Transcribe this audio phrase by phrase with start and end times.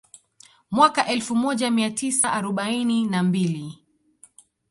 [0.71, 3.85] Mwaka elfu moja mia tisa arobaini na mbili